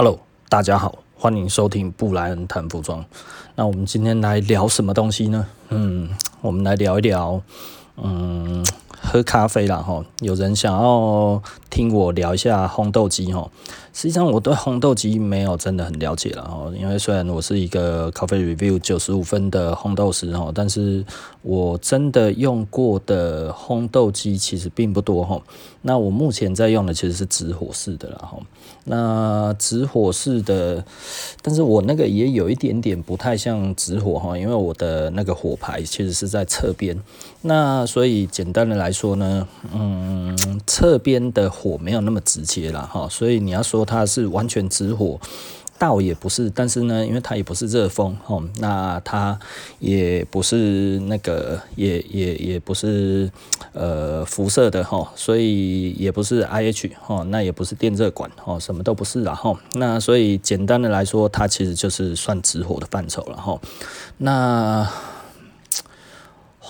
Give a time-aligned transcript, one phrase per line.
[0.00, 0.16] Hello，
[0.48, 3.04] 大家好，欢迎收听布莱恩谈服装。
[3.56, 5.44] 那我们今天来聊什么东西呢？
[5.70, 6.08] 嗯，
[6.40, 7.42] 我们来聊一聊，
[7.96, 8.64] 嗯，
[9.00, 10.04] 喝咖啡啦吼。
[10.20, 13.50] 有人想要听我聊一下烘豆机吼。
[13.92, 21.04] 实际上我对烘豆机没有真的很了解了吼，因为虽然我是一个 Coffee Review 九十五分的烘豆师吼，但是
[21.42, 25.42] 我真的用过的烘豆机其实并不多吼。
[25.82, 28.42] 那我目前在用的其实是直火式的啦吼。
[28.84, 30.84] 那直火式的，
[31.42, 36.96] 但是我那个也有一点点不太像直火哈，因为我的那个火牌其实是在侧边。
[37.42, 43.84] 那所以简单的来来说呢，嗯，侧边的火没有那么直接了哈，所以你要说。
[43.88, 45.18] 它是完全直火，
[45.78, 49.38] 倒也不是，但是呢，因为它也不是热风哦，那它
[49.78, 53.30] 也不是那个，也也也不是
[53.72, 63.58] 呃辐射的哈，所以也不是 IH 哈，那也不是电热管吼，什么都不是然后，那所以简单的来说，它其实就是算直火的范畴了哈，
[64.18, 64.86] 那。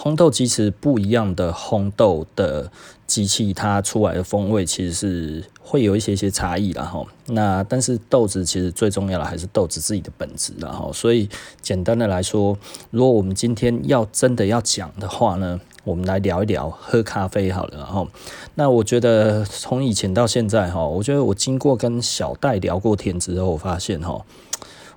[0.01, 2.71] 烘豆机其实不一样的烘豆的
[3.05, 11.29] 机器，它出来的风味其实是会有一些些差异，然后那但是豆子其实最重要的还是豆子自己的本质，然后所以
[11.61, 12.57] 简单的来说，
[12.93, 18.07] 如果我们今天要真的要讲的话呢，我们来聊一聊喝咖啡好了，然后
[18.55, 24.25] 那我觉得从以前到现在哈，我觉得我经过跟小戴聊过天之后，我发现哈，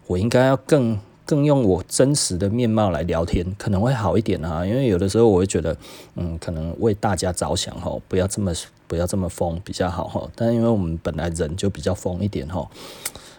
[0.05, 0.99] 我应该要更。
[1.25, 4.66] 更用我真实的面貌来聊天，可能会好一点啊。
[4.66, 5.75] 因为有的时候我会觉得，
[6.16, 8.52] 嗯，可能为大家着想哈，不要这么
[8.88, 10.30] 不要这么疯比较好哈。
[10.36, 12.67] 但因为我们本来人就比较疯一点哈，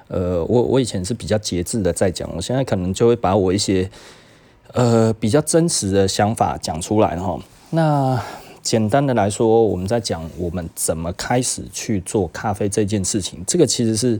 [0.08, 3.90] 呃，我我以前是比较节制的在讲，我现在可能就会把我一些
[4.72, 7.38] 呃比较真实的想法讲出来哈。
[7.70, 8.18] 那
[8.62, 14.18] 简单的来说，我们在讲我们怎么开始去做咖啡这件事情，这个其实是。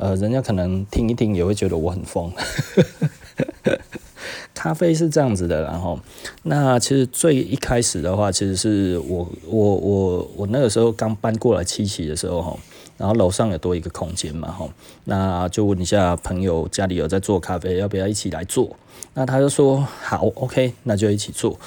[0.00, 2.32] 呃，人家可能听一听也会觉得我很疯。
[4.54, 5.98] 咖啡是这样子的，然后
[6.44, 12.56] 那其实最一开始的话，其实是我我我我那个时候刚搬过来七期的时候哈，
[12.96, 14.66] 然后楼上有多一个空间嘛哈，
[15.04, 18.74] 那就问一下朋友家里有在做咖啡，要不要一起来做？
[19.12, 21.58] 那他就说好，OK，那就一起做。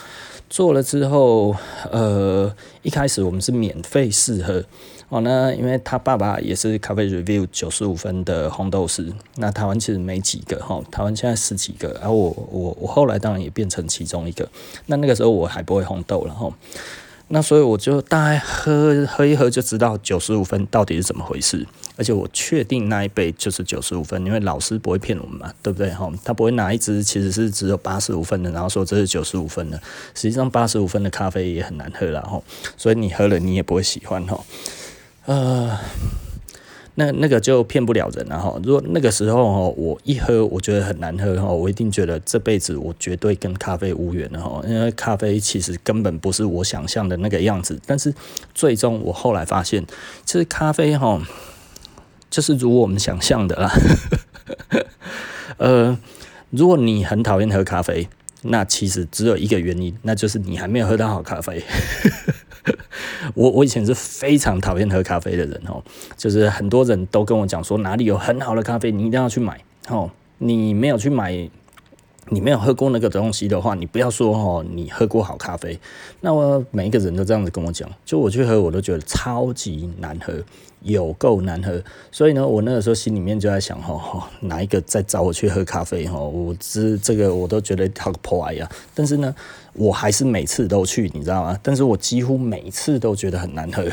[0.50, 1.56] 做了之后，
[1.92, 2.52] 呃，
[2.84, 4.64] 一开始我们是免费试喝
[5.14, 5.22] 哦。
[5.22, 14.50] 那因为他爸爸也是咖啡 review 九十五分的红豆师，那台湾其实没几个哈，台湾现在十几个，然后我我我后来当然也变成其中一个。
[14.88, 16.54] 那那个时候我还不会红豆，然后。
[17.30, 26.12] 那所以我就大概喝喝一喝就知道九十五分到底是怎么回事，而且我确定那一杯就是九十五分，因为老师不会骗我们嘛，对不对哈？
[26.24, 29.82] 他不会拿一支其实是只有八十五分的，然后说这是九十五分的，
[30.14, 32.40] 实际上八十五分的咖啡也很难喝了哈，
[32.78, 34.40] 所以你喝了你也不会喜欢哈，
[35.26, 35.78] 呃。
[36.96, 38.56] 那那个就骗不了人了哈。
[38.64, 44.62] 如果那个时候哈，我一喝我觉得很难喝哈，我一定觉得这辈子我绝对跟咖啡无缘了哈。
[44.68, 47.82] 因为咖啡其实根本不是我想象的那个样子。
[47.88, 48.14] 但是
[48.54, 49.84] 最终我后来发现，
[50.24, 51.20] 其实咖啡哈，
[52.30, 53.72] 就是如我们想象的啦。
[55.58, 55.98] 呃，
[56.52, 58.08] 如果你很讨厌喝咖啡，
[58.44, 61.64] 那其实只有一个原因，那就是你还没有喝到好咖啡。
[63.36, 65.84] 我我以前是非常讨厌喝咖啡的人哦，
[66.18, 69.60] 就是很多人都跟我讲说哪里有很好的咖啡，你一定要去买
[69.90, 70.10] 哦。
[70.40, 71.32] 你没有去买，
[72.30, 75.80] 你没有喝过那个东西的话，你不要说哦，你喝过好咖啡。
[76.22, 80.34] 那我每一个人都这样子跟我讲，就我去喝，我都觉得超级难喝。
[80.84, 81.82] 有够难喝，
[82.12, 88.70] 所以呢，我那个时候心里面就在想，哦，哪一个再找我去喝咖啡，哦，我这这个我都觉得好破坏呀。
[88.94, 89.34] 但是呢，
[89.74, 91.60] 我还是每次都去，你知道吗？
[91.62, 93.84] 但是我几乎每次都觉得很难喝。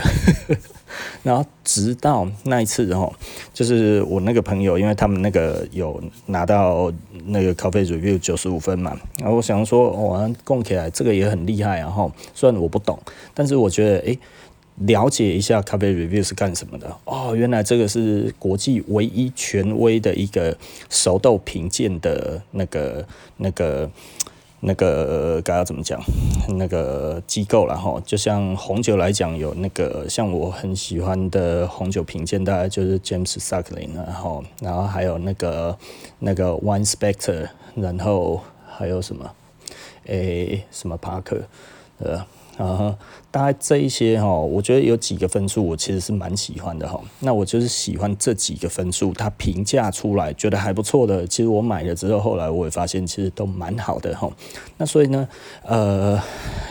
[1.23, 3.11] 然后直到那一次，哈，
[3.55, 6.93] 就是我那个朋友，因为他们那个有拿到
[7.27, 12.99] 那个 Coffee Review 九十五分嘛，然后我想说，哇，供起来这个也很厉害，然后虽然我不懂，
[13.35, 14.19] 但是我觉得，诶。
[14.87, 20.57] 了解一下咖啡 review 是干什么的哦，原来这个是国际唯一权威的一个
[20.89, 23.07] 熟豆评鉴的那个、
[23.37, 23.91] 那个、
[24.61, 26.01] 那个该要怎么讲？
[26.59, 35.79] 那个机构了哈，就像红酒来讲，有那个像我很喜欢的红酒品鉴，大概就是 James Suckling，然后然后还有那个
[36.19, 39.31] 那个 One Spectre，然后还有什么？
[40.07, 41.43] 诶、什么 Parker？
[41.99, 42.25] 呃。
[42.61, 42.95] 啊，
[43.31, 47.01] 大概这一些哈，我觉得有几个分数我其实是蛮喜欢的哈。
[47.21, 51.27] 那我就是喜欢这几个分数，它评价出来觉得还不错的。
[51.27, 54.31] 其实我买了之后，后来我也发现其实都蛮好的哈。
[54.77, 55.27] 那所以呢，
[55.63, 56.21] 呃，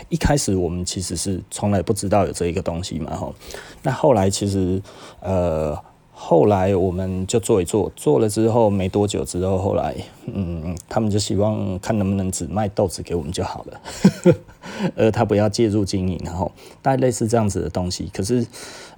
[0.09, 3.33] 一开始我们其实是从来不知道有这一个东西嘛哈。
[3.81, 4.81] 那后来其实
[5.21, 5.75] 呃。
[6.21, 9.95] 后来我们就做一做，做了之后没多久之后，后来
[10.25, 13.81] 嗯，他们就希望看能不能只卖豆子给我们就好了，
[14.95, 16.51] 呃他不要介入经营，然后
[16.81, 18.09] 大概类似这样子的东西。
[18.13, 18.45] 可是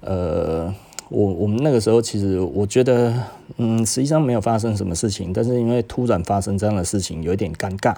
[0.02, 0.74] 呃。
[1.14, 3.14] 我我们那个时候其实我觉得，
[3.58, 7.94] 嗯，实际上没有发生什么事情，但是因为突然发生这样的事情，有一点尴尬。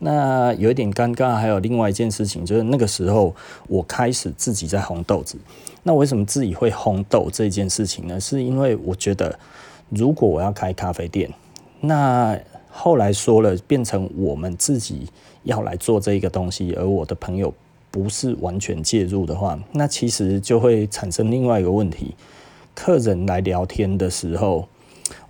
[0.00, 3.32] 那有一点尴尬，还有另外一件事情，就是那个时候
[3.68, 5.38] 我开始自己在烘豆子。
[5.88, 8.18] 那为什么自己会烘豆这件事情呢？
[8.18, 9.38] 是因为我觉得，
[9.88, 11.32] 如果我要开咖啡店，
[11.80, 12.36] 那
[12.68, 15.06] 后来说了变成我们自己
[15.44, 17.54] 要来做这个东西，而我的朋友
[17.92, 22.16] 不是完全介入的话，那其实就会产生另外一个问题。
[22.74, 24.66] 客人来聊天的时候，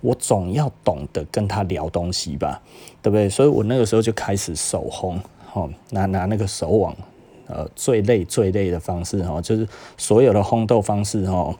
[0.01, 2.59] 我总要懂得跟他聊东西吧，
[3.03, 3.29] 对不对？
[3.29, 5.19] 所以我那个时候就开始手烘，
[5.53, 6.97] 哦，拿拿那个手网，
[7.47, 9.67] 呃，最累最累的方式，哈，就是
[9.97, 11.55] 所有的烘豆方式，哈，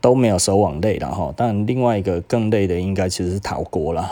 [0.00, 1.32] 都没有手网累了，哈。
[1.36, 4.10] 但另外一个更累的，应该其实是陶锅了。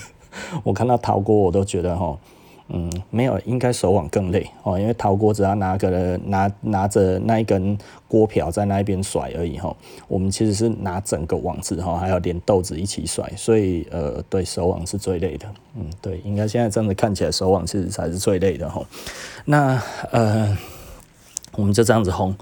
[0.62, 2.16] 我看到陶锅，我都觉得，哈。
[2.68, 7.78] 嗯，没有，应该手网更累哦，因为陶锅只要拿个拿拿着那一根
[8.08, 9.74] 锅瓢在那一边甩而已哈。
[10.08, 15.46] 我们其实是拿整个网子哈，还有连豆子一起甩，所以呃，对手网是最累的。
[15.76, 18.84] 嗯，对，应该现在这样子看起来手网其实才是最累的哈。
[19.44, 19.80] 那
[20.10, 20.56] 呃，
[21.52, 22.34] 我们就这样子烘。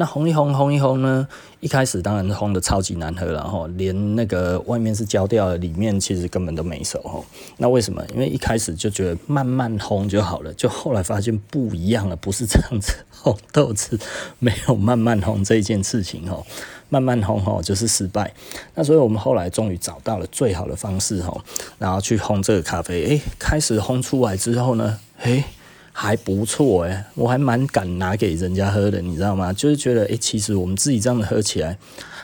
[0.00, 1.28] 那烘一烘，烘一烘呢？
[1.60, 7.22] 一开始当然是烘的超级难喝了哈，连那个外面是焦掉的，里面其实根本都没熟哈。
[7.58, 8.02] 那为什么？
[8.14, 13.98] 因为一开始就觉得慢慢烘就好了，就后来发现不一样了，不是这样子 烘豆子，
[14.38, 16.42] 没有慢慢烘这一件事情哈，
[16.88, 18.32] 慢慢烘哈就是失败。
[18.74, 21.44] 那所以我们后来终于找到了最好的方式哈，
[21.78, 25.44] 然后去烘这个咖啡，诶，开始烘出来之后呢，诶。
[25.92, 29.52] 还不错哎，我还蛮敢拿给人家喝的，你知道吗？
[29.52, 31.76] 就是觉得哎，其实我们自己这样的喝起来，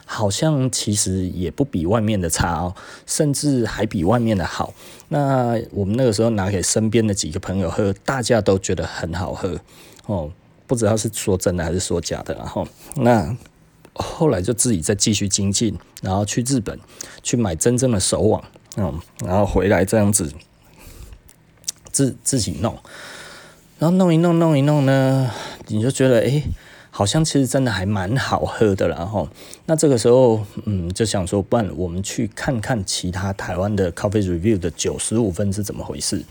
[0.05, 2.75] 好像其实也不比外面的差哦，
[3.07, 4.73] 甚至还比外面的好。
[5.09, 9.61] 那我们那个时候拿给身边的几个朋友喝，大家都觉得很好喝
[10.07, 10.31] 哦，
[10.67, 12.35] 不知道是说真的还是说假的。
[12.35, 12.67] 然后
[12.97, 13.37] 那
[13.95, 16.79] 后来就自己再继续精进，然后去日本
[17.23, 18.43] 去买真正的手网，
[18.77, 20.33] 嗯，然后回来这样子
[21.93, 22.77] 自自己弄。
[23.79, 25.31] 然后弄一弄，弄一弄呢，
[25.67, 26.43] 你就觉得哎，
[26.91, 29.29] 好像其实真的还蛮好喝的了哈。
[29.67, 36.25] 那这个时候，嗯，就想说，不然我们去看看其他台湾的 Coffee Review 的九十五分是怎么回事。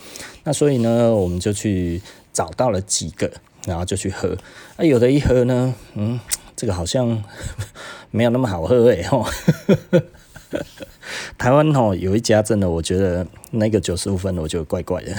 [0.44, 2.02] 那所以呢，我们就去
[2.34, 3.32] 找到了几个，
[3.68, 4.36] 然后就去喝。
[4.78, 6.20] 啊，有的一喝呢，嗯，
[6.56, 7.24] 这个好像
[8.10, 9.24] 没有那么好喝哎吼。
[11.38, 15.16] 台湾吼有一家真的，我觉得那个九十五分，我觉得怪怪的。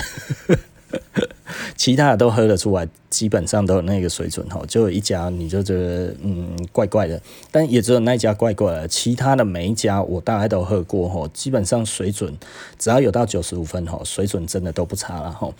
[1.76, 7.20] 其他的都喝得出来，基本上都有那个水准哈，就有一家你就觉得嗯怪怪的，
[7.50, 12.36] 但也只有那一家怪怪的，其他的每一家我大概都喝过哈，基本上水准
[12.78, 15.52] 只要有到九十五分哈，水准真的都不差了哈。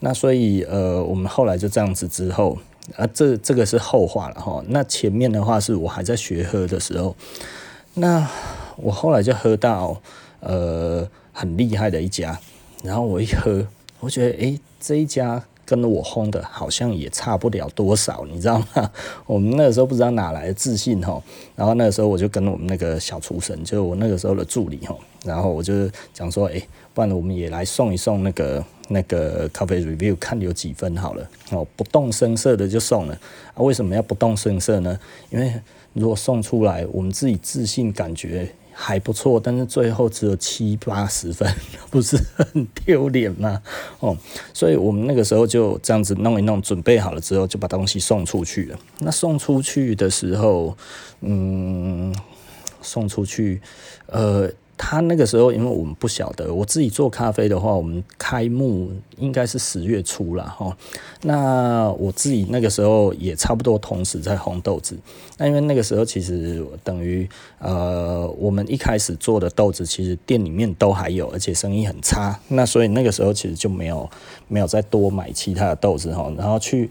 [0.00, 2.58] 那所以呃，我们后来就这样子之后
[2.96, 4.62] 啊，这这个是后话了哈。
[4.68, 7.16] 那前面的话是我还在学喝的时候，
[7.94, 8.28] 那
[8.76, 10.00] 我后来就喝到
[10.40, 12.38] 呃很厉害的一家，
[12.82, 13.66] 然后我一喝，
[14.02, 15.42] 我觉得诶、这一家。
[15.64, 18.90] 跟我烘的好像也差不了多少，你知道吗？
[19.26, 21.22] 我们那个时候不知道哪来的自信哈，
[21.54, 24.94] 然后那个时候我就跟我们那个小厨神，就是我那个时候的助理哈，
[25.24, 26.60] 然后我就讲说，哎，
[26.92, 33.14] 不然我们也来送一送那个那个 Coffee Review，看有几分好了哦，不动声色的就送了
[33.54, 33.62] 啊？
[33.62, 34.98] 为什么要不动声色呢？
[35.30, 35.54] 因为
[35.94, 38.52] 如果送出来，我们自己自信感觉。
[38.72, 41.48] 还不错，但是最后只有七八十分，
[41.90, 43.62] 不是很丢脸吗？
[44.00, 44.16] 哦，
[44.52, 48.78] 所以我们那个时候就这样子弄一弄，准备好了之后就把东西送出去了。
[48.98, 50.76] 那送出去的时候，
[51.20, 52.14] 嗯，
[52.80, 53.60] 送出去，
[54.06, 54.50] 呃。
[54.76, 60.76] 他那个时候，因为我们不晓得，我自己做咖啡的话，我们开幕应该是十月初了哈。
[61.22, 64.96] 那我自己那个时候也差不多同时在烘豆子。
[65.38, 72.38] 那因为那个时候其实等于呃，我们一开始做的豆子其实店里面都还有，而且生意很差。
[72.48, 74.10] 那所以那个时候其实就没有
[74.48, 76.90] 没有再多买其他的豆子哈，然后去。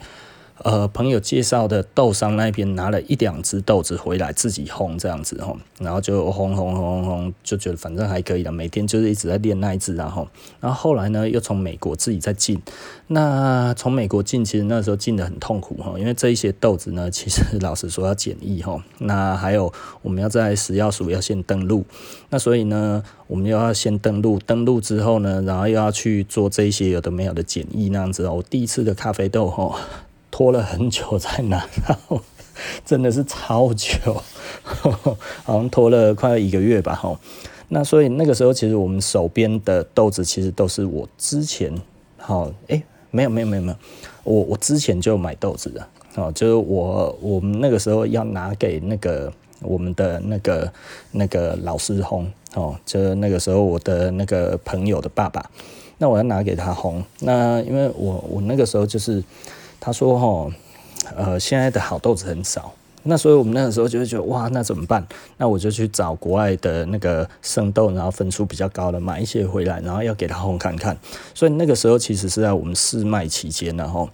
[0.64, 8.52] 呃，朋友介绍的豆商那边拿了一两只豆子回来自己烘这样子吼，然后就烘烘烘烘，就觉得反正还可以了。
[8.52, 10.28] 每天就是一直在练那一只，然后，
[10.60, 12.62] 然后后来呢又从美国自己再进。
[13.08, 18.82] 那从美国进，其实那时候进得很痛苦哈，因为这一些豆子呢，其实老实说要检疫哈。
[19.00, 21.84] 那还有我们要在食药署要先登录，
[22.30, 28.28] 那所以呢，我们又要先登录，登录之后呢，然后又要去做这一些有的没有的检疫那样子。
[28.28, 29.76] 我第一次的咖啡豆哈。
[30.42, 32.20] 拖了很久才拿到，
[32.84, 34.24] 真的是超久，
[35.44, 37.16] 好像拖了快一个月吧，吼。
[37.68, 41.72] 那所以那个时候，其实我们手边的豆子其实都是我之前，
[42.18, 42.82] 好，哎，
[43.12, 43.78] 没有没有没有没有，
[44.24, 49.32] 我我之前就买豆子的，哦，就是我我们那个时候要拿给那个
[49.62, 50.74] 我们的那个
[51.12, 55.48] 那个老师烘，哦，就是那个时候我的那个朋友的爸爸。
[56.00, 59.24] 那我要拿给他烘，那因为我我那个时候就是
[59.82, 60.54] 他说齁，
[61.18, 62.72] 呃，现在的好豆子很少，
[63.04, 65.06] 那所以我们那个时候就会觉得哇，那怎么办？
[65.38, 70.96] 那我就去找国外的那个生豆，然后分数比较高的买一些回来，然后要给他烘看看。
[71.34, 74.08] 所以那个时候其实是在我们试卖期间，然后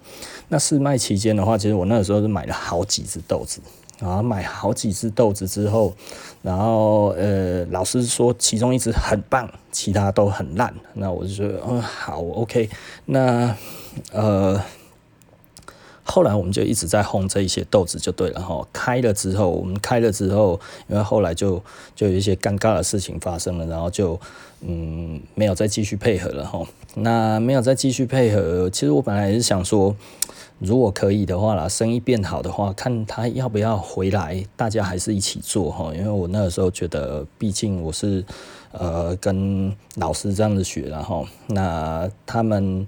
[0.48, 3.60] 那试卖期间的话，其实我那个时候是买了好几只豆子。
[4.00, 5.92] 然后买好几只豆子之后，
[6.40, 10.72] 然后呃，老师说其中一只很棒，其他都很烂。
[10.94, 12.70] 那我就觉得，嗯，好，OK。
[13.06, 13.52] 那
[14.12, 14.62] 呃，
[16.08, 18.66] 后来我们就一直在烘这一些豆子就对了哈。
[18.72, 21.62] 开了之后，我们开了之后，因为后来就
[21.94, 24.18] 就有一些尴尬的事情发生了，然后就
[24.62, 26.66] 嗯，没有再继续配合了哈。
[26.94, 29.94] 那没有再继续配合，其实我本来也是想说。
[30.60, 35.94] 如果可以的话啦，生意变好的话，看他要不要回来，大家还是一起做哈。
[35.94, 38.24] 因为我那个时候觉得，毕竟我是
[38.72, 42.84] 呃跟老师这样子学然后，那他们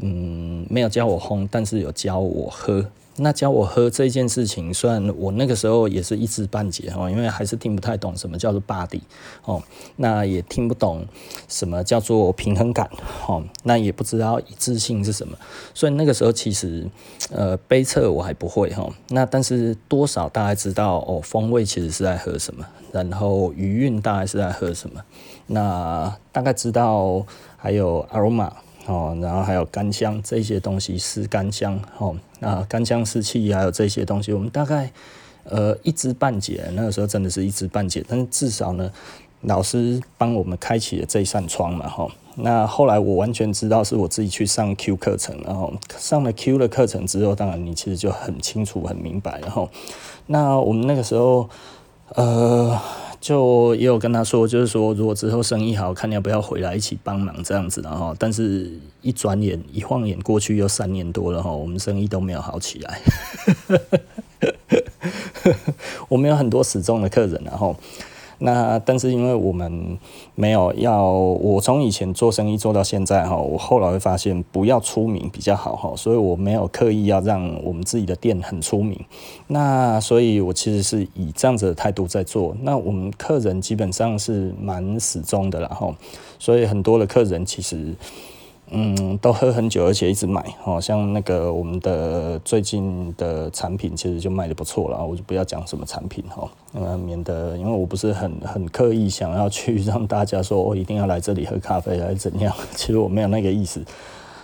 [0.00, 2.84] 嗯没有教我烘，但是有教我喝。
[3.20, 9.00] 那教我喝这件事情，虽然我那个时候也是一知半解哦，因为还是听不太懂什么叫做 body
[9.44, 9.60] 哦，
[9.96, 11.04] 那也听不懂
[11.48, 12.88] 什么叫做平衡感
[13.26, 15.36] 哦，那也不知道一致性是什么，
[15.74, 16.86] 所以那个时候其实
[17.32, 25.02] 呃杯测我还不会哈，那但是多少大概知道哦风味其实是在喝什么，然后余韵大概是在喝什么，
[25.48, 27.26] 那大概知道
[27.56, 28.48] 还有 aroma。
[28.88, 34.90] 哦，然后还有干香这些东西，湿干香，哦，啊，干香湿气，还有这些东西，我们大概
[35.44, 36.64] 呃一知半解。
[36.72, 38.90] 那个时候真的是一知半解，但是至少呢，
[39.42, 42.08] 老师帮我们开启了这扇窗嘛，哈。
[42.36, 49.68] 那后来我完全知道是我自己去上 Q 课程，然后上了 Q 的课程之后，当然你其实就很清楚、很明白，然后
[50.26, 51.50] 那我们那个时候，
[52.14, 52.80] 呃。
[53.20, 58.14] 就也有跟他说，就是说，如果之后生意好，看要不要回来一起帮忙这样子的哈。
[58.18, 58.70] 但是，
[59.02, 63.00] 一转眼一晃眼过去又三年多了哈，我们生意都没有好起来。
[66.08, 67.76] 我们有很多死忠的客人，然后。
[68.38, 69.98] 那但是因为我们
[70.34, 78.98] 没有要，我从以前做生意做到现在哈，我后来会发现不要出名比较好哈，所以我没有刻意要让我们自己的店很出名。
[79.48, 82.56] 那所以我其实是以这样子的态度在做。
[82.62, 85.92] 那我们客人基本上是蛮死忠的了哈，
[86.38, 87.94] 所以很多的客人其实。
[88.70, 90.78] 嗯，都喝很久，而且一直买哦。
[90.78, 95.02] 像那个我们的最近的产品，其实就卖得不错了。
[95.02, 102.54] 我就不要讲什么产品哈，呃，免得因为我不是很很刻意想要去让大家说我一定要来这里喝咖啡还是怎样。
[102.76, 103.82] 其实我没有那个意思。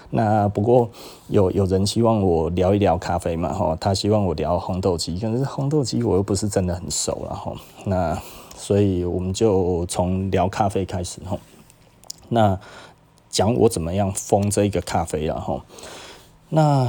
[0.08, 0.88] 那不过
[1.28, 7.52] 有有人希望我聊一聊咖啡嘛哈，他希望我聊红豆机，可是红豆机我又不是真的很熟了哈。
[7.84, 8.18] 那
[8.56, 11.36] 所以我们就从聊咖啡开始哈。
[12.30, 12.58] 那。
[13.34, 15.60] 讲我怎么样封这一个咖啡然后，
[16.50, 16.88] 那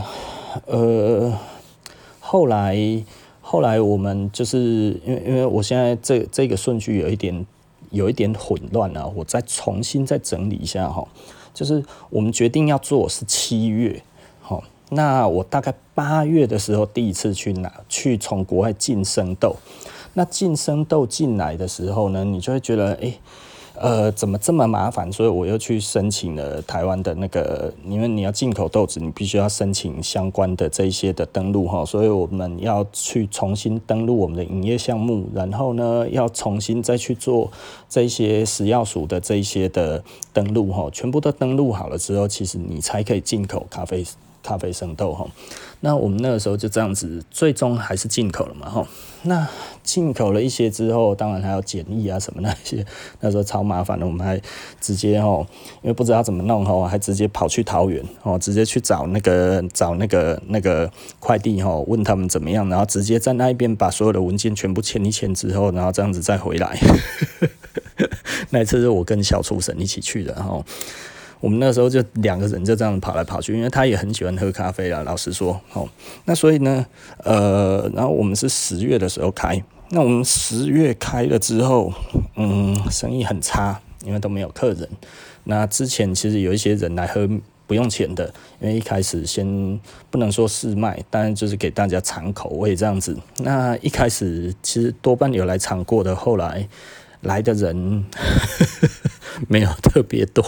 [0.68, 1.34] 呃
[2.20, 2.78] 后来
[3.42, 7.44] 后来我们就是因为因为我现在这这个顺序有一点
[7.90, 11.08] 有一点混乱了，我再重新再整理一下哈，
[11.52, 14.04] 就是我们决定要做是七月，
[14.40, 19.56] 好，那我大概八月的时候第一次去拿去从国外进生豆，
[20.14, 22.98] 那进生豆进来的时候呢，你就会觉得哎。
[23.02, 23.20] 诶
[23.77, 25.12] 呃，怎么这么麻烦？
[25.12, 37.51] 所以我又去申请了台湾的那个，因为你要进口豆子，你必须要申请相关的这一些的登录哈，所以我们要去重新登录我们的营业项目，然后呢，要重新再去做
[37.89, 44.05] 这些食药署的这一些的登录哈，全部都登录好了之后，其实你才可以进口咖啡。
[44.46, 45.25] 咖啡生豆哈，
[45.80, 48.88] 那我们那个时候就这样子，最终还是进口了嘛哈。
[49.24, 49.48] 那
[49.82, 52.86] 进口了一些之后，当然还要检疫啊什么那些，
[53.22, 54.06] 那时候超麻烦的。
[54.06, 54.40] 我们还
[54.80, 55.44] 直接哈，
[55.82, 66.80] 因为不知道怎么弄哈，还直接跑去桃园哦，直接去找那个找那个那个快递哈，问他们怎么样，然后直接在那一边把所有的文件全部签一签之后，然后这样子再回来。
[68.52, 70.64] 那一次是我跟小厨神一起去的哈。
[71.46, 75.04] 我们那时候就两个人就这样跑来跑去，因为他也很喜欢喝咖啡啊。
[75.04, 75.88] 老实说，哦，
[76.25, 76.84] 那所以呢，
[77.24, 81.94] 呃，然后我们是十月的时候开，那我们十月开了之后，
[82.36, 84.90] 嗯，生意很差，因为都没有客人。
[85.44, 87.30] 那之前其实有一些人来喝
[87.68, 88.25] 不用钱的，
[88.60, 93.16] 因为一开始先不能说试卖，当然就是给大家尝口味这样子。
[93.38, 96.68] 那一开始其实多半有来尝过的，后来
[97.22, 98.04] 来的人
[99.48, 100.44] 没有特别多。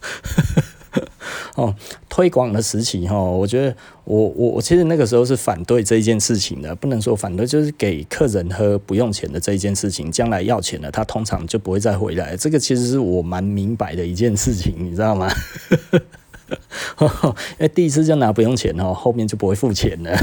[1.56, 1.74] 哦，
[2.08, 12.36] 推广的时期哈，我觉得我我我其实那个时候是反对这一件事情的，不能说反对，就是给客人喝不用钱的这一件事情，将来要钱了，他通常就不会再回来。
[12.36, 15.30] 这个其实是我蛮明白的一件事情，你知道吗？
[17.00, 20.18] 因为第一次就拿不用钱哦，后面就不会付钱了。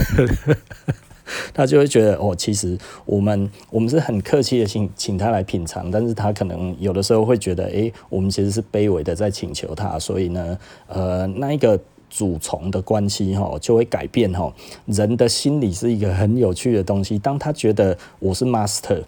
[1.53, 10.57] 他就会觉得哦，其实我们我们是很客气的请请他来品尝，但是他可能有的时候会觉得，诶，我们其实是卑微的在请求他，所以呢，
[10.87, 11.79] 呃，那一个
[12.09, 14.53] 主从的关系哈就会改变哈。
[14.85, 19.03] 人的心理是一个很有趣的东西，当他觉得我是 master，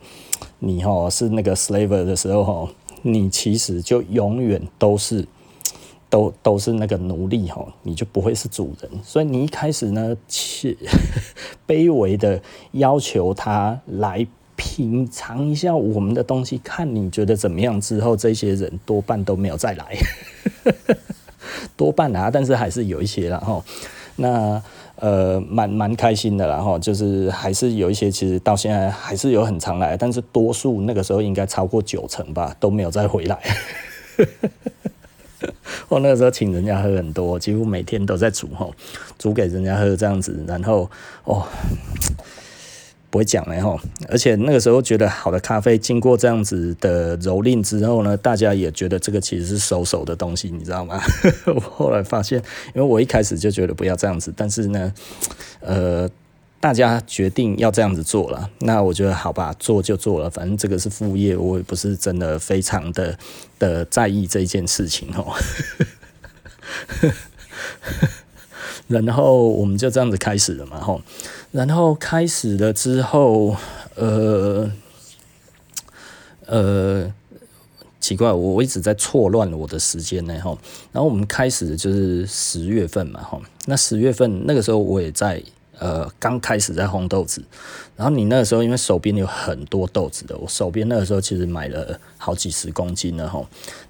[0.60, 2.70] 你哈是那个 slaver 的时候哈，
[3.02, 5.26] 你其实就永远都是。
[6.10, 8.92] 都都是那个奴隶哈，你就不会是主人。
[9.04, 10.78] 所以你一开始呢，去
[11.68, 14.26] 卑微的要求他来
[14.56, 17.80] 品尝一下我们的东西，看你觉得怎么样。
[17.80, 19.96] 之后这些人多半都没有再来，
[21.78, 23.64] 多半啊，但是还是有一些了哈。
[24.16, 24.62] 那
[24.96, 33.40] 呃，蛮蛮开心的啦哈，就是还是有一些，其实到现在还是有很常来，但是多数那个时候应该超过九成吧，都没有再回来。
[35.90, 38.74] 我那个时候请人家喝很多，几乎每天都在煮吼，
[39.18, 40.90] 煮给人家喝这样子，然后
[41.24, 41.48] 哦，
[43.10, 51.00] 不会讲了吼，而且那个时候觉得好的咖啡经过这样子的蹂躏之后呢，大家也觉得这个其实是熟手的东西，你知道吗？
[51.48, 52.40] 我后来发现，
[52.76, 54.94] 因为我一开始就觉得不要这样子，但是呢，
[55.62, 56.10] 呃。
[56.62, 63.18] 大家决定要这样子做了，那我觉得好吧，做就做了，反正这个是副业，我也不是真的非常的
[63.58, 65.34] 的在意这件事情哦。
[68.88, 71.02] 然后我们就这样子开始了嘛，吼，
[71.52, 73.56] 然后开始了之后，
[73.96, 74.70] 呃
[76.46, 77.14] 呃，
[78.02, 80.58] 奇怪，我我一直在错乱我的时间呢，吼。
[80.92, 85.42] 然后我们开始就是十月份嘛，吼，那十月份那个时候我也在。
[85.80, 87.42] 呃，刚开始在烘豆子，
[87.96, 93.42] 然后你那个时候因为手边有很多豆子的，我手边那个时候其实买了好几十公斤了哈。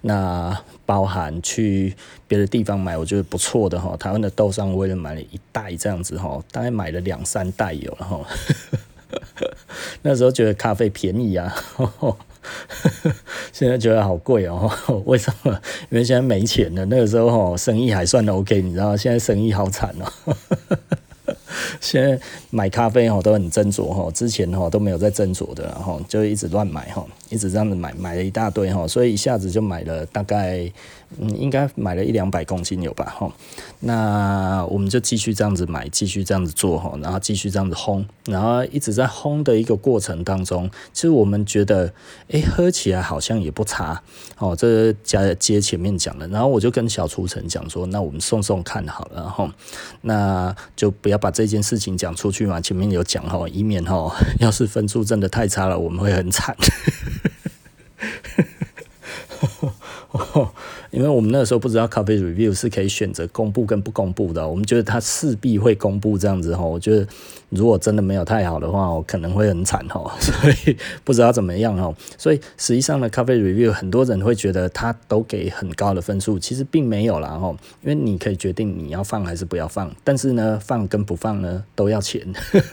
[0.02, 1.96] 那包含去
[2.28, 3.98] 别的地方买，我觉得不错的哈。
[3.98, 8.22] 台湾的豆商我也买了一袋这样子哈，大概买了两三袋有了哈。
[10.04, 11.52] 那时候觉得咖啡便宜啊，
[13.52, 14.72] 现在觉得好贵哦。
[15.06, 15.52] 为什么？
[15.90, 16.86] 因为现在没钱了。
[16.86, 20.36] 那个时候哈，生意还算 OK，你知道，现在生意好惨哦。
[21.82, 30.72] 现在买咖啡哈都很斟酌哈，之前哈都没有在斟酌的，然后就一直乱买哈，一直这样子买，买了一大堆哈，所以一下子就买了大概。
[31.18, 33.14] 嗯，应该买了一两百公斤有吧？
[33.18, 33.32] 哈，
[33.80, 41.92] 那我们就继续这样子买，继续这样子做哈，然后继续这样子烘，然后一直在烘的一个过程当中，其实我们觉得，
[42.32, 44.02] 哎、喝起来好像也不差
[44.38, 44.56] 哦。
[44.56, 49.52] 这加接前面讲的，然后我就跟小厨神讲说，那我们送送看好了哈，
[50.02, 52.62] 那就不要把这件事情讲出去嘛。
[52.62, 56.56] 前面有讲哈，以免哈， 要是分数真的太差了，我们会很惨。
[60.92, 66.64] 因为我们那个时候不知道咖啡 review 是可以选择公布跟不公布的，我们觉得它势必会公布这样子哈。
[66.64, 67.08] 我觉得
[67.50, 70.12] 如果真的没有太好的话，我可能会很惨哈。
[70.20, 71.94] 所以不知道怎么样哈。
[72.18, 77.50] 所以实际上呢，咖啡 review 很多人会觉得它都给很高的分数，其实并没有啦哈。
[77.82, 82.22] 因为你可以决定你要放还是不要放，但是呢，放跟不放呢都要钱。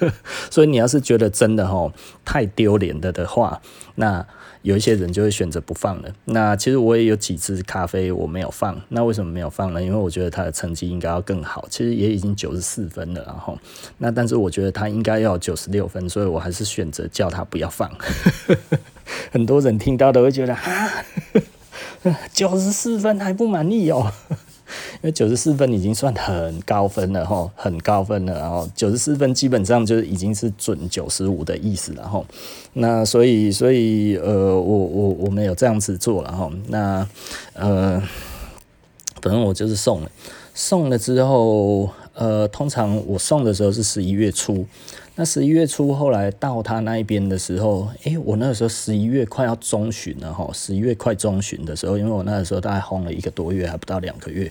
[0.50, 1.92] 所以你要是觉得真的哈
[2.24, 3.60] 太丢脸了的话，
[3.96, 4.26] 那
[4.66, 6.08] 有一些人就会选择不放了。
[6.24, 9.80] 那其实我也有几支咖啡我没有放，那为什么没有放呢？
[9.80, 11.64] 因为我觉得它的成绩应该要更好。
[11.70, 13.56] 其实也已经九十四分了，然后
[13.98, 17.88] 那但是我觉得它应该要九十六分，所以我还是选择叫他不要放。
[19.30, 21.04] 很多人听到都会觉得啊，
[22.34, 24.10] 九十四分还不满意哦。
[25.06, 32.24] 因为九十四分已经算很高分了哈，很高分了，然后九十四分基本上就已经是准九十五的意思了哈。
[32.72, 36.50] 那所以所以呃，我我我们有这样子做了哈。
[36.66, 37.08] 那
[37.52, 38.02] 呃，
[39.22, 40.10] 反正我就是送了，
[40.54, 44.66] 送了之后呃，通常我送的时候是十一月初。
[45.14, 54.50] 那十一月初，后来到他那一边的时候，诶、我那个时候十一月快要中旬了哈，十一月快中旬的时候，因为我那个时候大概烘了一个多月，还不到两个月。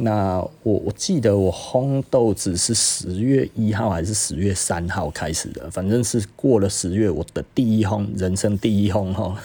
[0.00, 9.36] 那我我记得我烘豆子是十月一号还是十月三号开始的，反正是过了十月，我的第一烘，人生第一烘哈。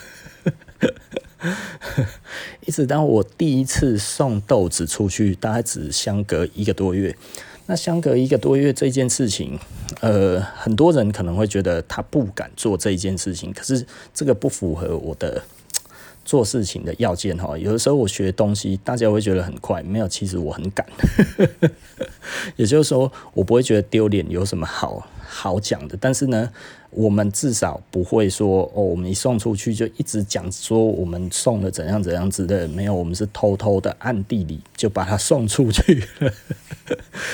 [2.66, 7.16] 一直到我第一次送豆子出去，大概只相隔一个多月。
[7.66, 9.58] 那相隔一个多月这件事情，
[10.02, 15.42] 呃，很多人可能会觉得他不敢做这件事情，可是这个不符合我的
[16.26, 17.58] 做事情的要件哈。
[17.58, 20.86] 有的时候我学东西，大家会觉得很快，没有，其实我很赶。
[22.56, 25.98] 也就是说，我不会觉得丢脸，有什么好好讲的。
[26.00, 26.50] 但是呢，
[26.96, 36.34] 我们至少不会说哦，我们一送出去就一直讲说我们送了怎样怎样之类的，没有，我们是偷偷的暗地里就把它送出去了。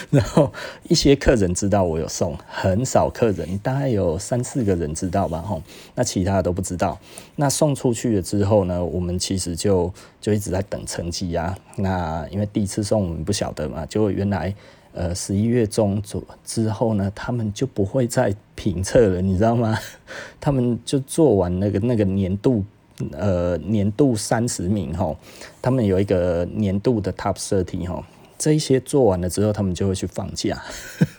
[0.09, 0.51] 然后
[0.87, 5.61] 一些客人知道我有送，很少客人，大概有三四个人知道吧，吼，
[5.95, 6.99] 那其他的都不知道。
[7.35, 11.57] 那送出去了之后呢，我们其实就就一直在等成绩呀。
[11.77, 14.53] 那因为第一次送我们不晓得嘛，就原来。
[14.99, 19.79] 呃，十一月中左之后呢，他们就不会再评测了，你知道吗？
[20.41, 22.65] 他们就做完那个那个年度，
[23.13, 25.15] 呃，年度三十名哈，
[25.61, 28.05] 他们有一个年度的 top thirty 哈，
[28.37, 30.61] 这一些做完了之后，他们就会去放假。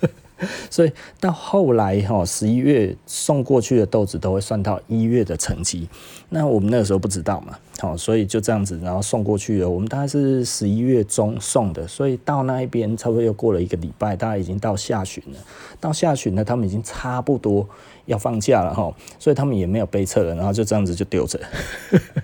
[0.71, 5.88] 所以到后来哈，十一月送过去的豆子都会算到一月的成绩。
[6.29, 9.69] 那我们那个时候不知道嘛，好，所以就这样子，然后送过去了。
[9.69, 15.38] 我们大概是十一月中送的，所以到那一边差不多又过了一个礼拜，大概已经到下旬了。
[15.81, 17.66] 到下旬呢，他们已经差不多
[18.05, 21.40] 要放假了哈，所以他们也没有备测了，然后就这样子就丢着。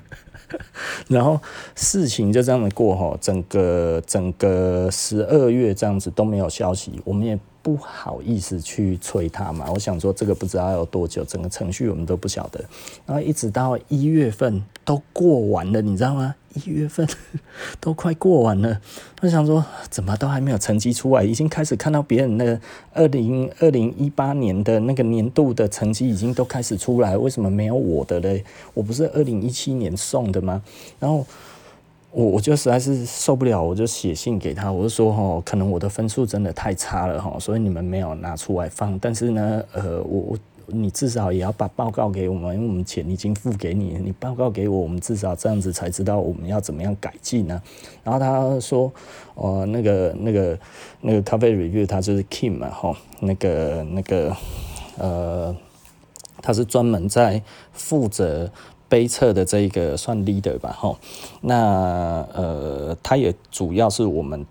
[1.08, 1.40] 然后
[1.74, 7.38] 事情就这样子过哈，整个整个十二月这样子都没有消息，我们也。
[7.66, 12.64] 不好意思去催他嘛，我想说这个不知道要多久，整个程序我们都不晓得，
[13.04, 16.36] 然后一直到一月份都过完了，你知道吗？
[16.54, 17.04] 一月份
[17.80, 18.80] 都快过完了，
[19.20, 22.60] 我想说怎么都还没有成绩出来，已经开始看到别人的
[22.92, 28.44] 二零二零一八年的那个年度的成绩已经都开始出来，为什么没有我的嘞？
[28.74, 30.62] 我不是二零一七年送的吗？
[31.00, 31.26] 然后。
[32.12, 38.98] 我我就实在是受不了，我就写信给他，我就说齁，可能我的分数真的太差了齁，所以你们没有拿出来放。
[38.98, 40.38] 但是呢，呃，我我
[40.68, 47.60] 你至少也要把报告给我们，因为我们钱已经付给你，你报告给我，我们至少这样子才知道我们要怎么样改进呢。
[48.02, 48.90] 然后他说，
[49.34, 50.58] 哦，那个那个
[51.02, 52.72] 那个咖啡 review 他就是 Kim 嘛，
[53.20, 54.34] 那个那个
[54.96, 55.54] 呃，
[56.40, 57.42] 他是专门在
[57.74, 58.50] 负责。
[58.88, 60.96] 杯测的这一个算 leader 吧，吼，
[61.40, 64.46] 那呃，他也主要是我们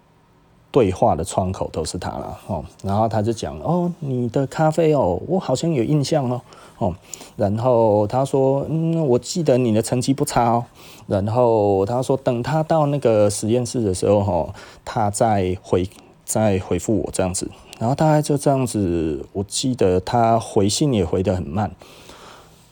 [0.71, 6.41] 对话的窗口都是他了，吼，然后他就讲，哦，你的咖啡哦，我好像有印象哦，
[6.80, 6.93] 哦，
[7.38, 10.65] 然后他说，嗯，我记得你的成绩不差哦，
[11.08, 15.89] 然后他说，等他到那个实验室的时候，吼，他再回
[16.26, 21.71] 再回复我这样子，然后大概就这样子，我记得他回信也回得很慢。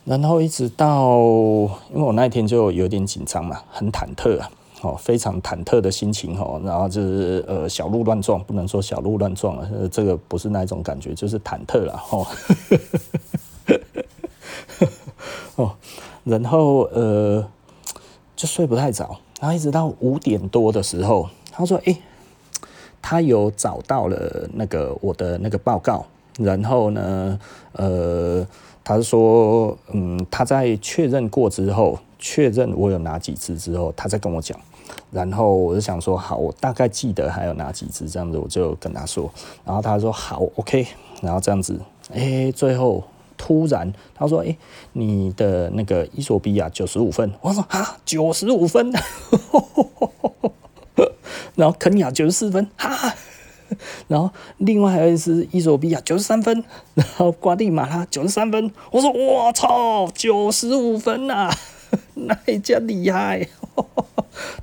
[0.05, 1.17] 然后一直到，
[1.91, 12.27] 因为我那一天就有点紧张嘛，很忐忑啊，哦，非常忐忑的心情哦，然后就是呃小鹿乱撞，不能说小鹿乱撞了，呃，这个不是那种感觉，就是忐忑了哦，
[15.55, 15.71] 哦，
[16.25, 17.47] 然后呃
[18.35, 21.97] 就睡不太着，然后一直到五点多的时候，他说，诶，
[23.01, 26.05] 他有找到了那个我的那个报告，
[26.37, 27.39] 然后呢，
[27.71, 28.45] 呃。
[28.83, 34.59] 他是说，嗯，他在确认过之后，确认我有哪几只之后，他再跟我讲。
[35.11, 39.31] 然后我就想说，好，我大概记得还有哪几只，这样子我就跟他说。
[39.63, 40.85] 然后他说好，OK。
[41.21, 41.79] 然后这样子，
[42.13, 43.03] 哎，最后
[43.37, 44.55] 突然他说，哎，
[44.91, 47.31] 你的那个伊索比亚九十五分。
[47.41, 48.91] 我说啊，九十五分。
[51.55, 53.13] 然后肯亚九十四分，哈。
[54.07, 56.63] 然后另外还有一支衣索比亚九十三分，
[56.95, 58.71] 然后瓜地马拉九十三分。
[58.91, 61.57] 我说我操，九十五分呐、啊，
[62.15, 63.47] 那一家厉害，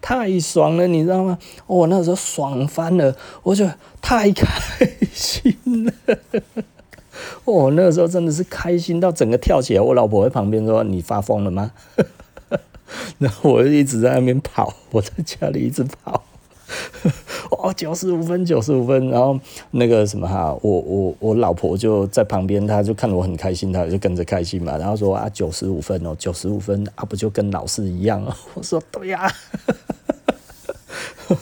[0.01, 1.39] 太爽了，你知道吗？
[1.67, 4.47] 我那时候爽翻了，我觉得太开
[5.13, 5.93] 心了。
[7.45, 9.81] 我那个时候真的是开心到整个跳起来。
[9.81, 11.73] 我老婆在旁边说：“你发疯了吗？”
[13.19, 16.25] 然后我就一直在那边跑，我在家里一直跑。
[17.51, 19.39] 哦，九十五分，九十五分，然后
[19.73, 28.33] 那个什么哈，我我我老婆就在旁边，她就看我很开心，她就跟着开心嘛，然后说啊，九十五分哦，九十五分啊，不就跟老师一样哦？
[28.55, 29.33] 我说对呀、啊，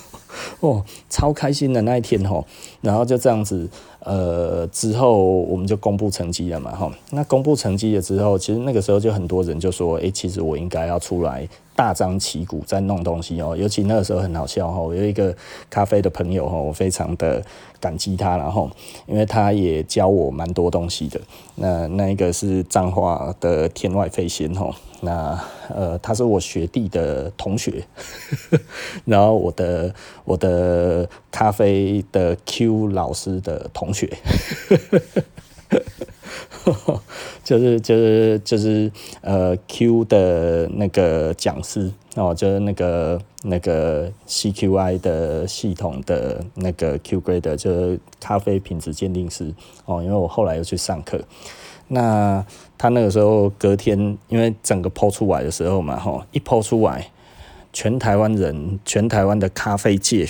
[0.61, 2.45] 哦，超开心的那一天哦，
[2.81, 3.69] 然后就这样子，
[4.01, 11.47] 呃，之后我们就公布成绩了嘛，哈，那公布成绩了之后，其实那个时候就很多人就说，哎，其实我应该要出来。
[11.79, 15.33] 大张旗鼓在弄东西哦，尤其那个时候很好笑哈，我有一个
[15.71, 17.41] 咖啡的朋友哈，我非常的
[17.79, 18.69] 感激他，然后
[19.07, 21.21] 因为他也教我蛮多东西的。
[21.55, 25.41] 那那一个是彰化的天外飞仙哈，那
[25.73, 27.85] 呃他是我学弟的同学，
[29.07, 34.13] 然后我的我的咖啡的 Q 老师的同学。
[37.45, 49.55] 就是就是就是呃 Q 的那个讲师哦，就是那个那个 CQI 的系统的那个 Q Grade，就是咖啡品质鉴定师
[49.85, 50.03] 哦。
[50.03, 51.21] 因为我后来又去上课，
[51.89, 52.45] 那
[52.77, 57.11] 他那个时候隔天，因为整个抛出来的时候嘛，哈，一抛出来，
[57.73, 60.29] 全台湾人，全台湾的咖啡界。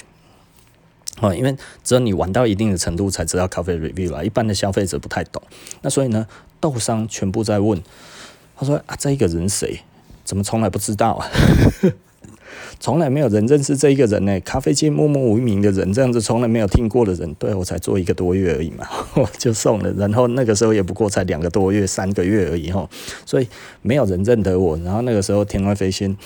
[1.20, 5.42] 哦，因为只有你玩到一定的程度才知道咖啡 review 啦，一般的消费者不太懂。
[5.82, 6.26] 那所以呢，
[6.60, 7.82] 豆商全部在问，
[8.56, 9.80] 他说啊，这一个人谁？
[10.24, 11.26] 怎么从来不知道啊？
[12.80, 14.38] 从来没有人认识这一个人呢？
[14.40, 19.92] 咖啡界默默无名的人，这样子从来没有听过的人，对，我才做一个多月而已嘛， 我就送了。
[19.94, 22.88] 然后那个时候也不过才两个多月、三个月而已哈，
[23.26, 23.48] 所以
[23.82, 24.76] 没有人认得我。
[24.78, 26.16] 然后那个时候天外飞仙，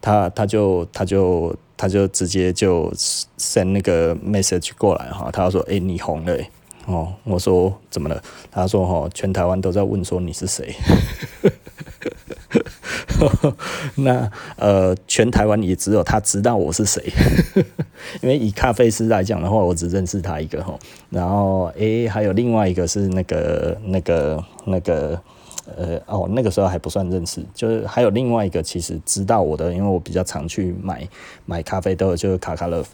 [0.00, 0.86] 他他就。
[0.92, 2.92] 他就他就直接就
[3.38, 6.36] send 那个 message 过来哈，他说：“哎、你红了、
[6.84, 10.74] 哦。”我说：“怎么了？”他说：“哦，全台湾都在问说你是谁。
[13.96, 17.02] ”那呃，全台湾也只有他知道我是谁，
[18.20, 20.78] 因为以咖啡师来讲的话，我只认识他一个哈。
[21.08, 25.18] 然后哎、欸，还有另外一个是那个那个那个。
[25.76, 31.08] 呃哦，那个时候还不算认识，就是还有另外一个其实知道我的，因为我比较常去买
[31.46, 32.84] 买咖啡豆，就是卡卡乐